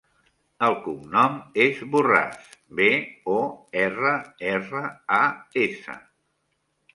El 0.67 0.75
cognom 0.85 1.35
és 1.65 1.81
Borras: 1.95 2.47
be, 2.79 2.87
o, 3.35 3.37
erra, 3.83 4.15
erra, 4.55 4.83
a, 5.21 5.21
essa. 5.67 5.99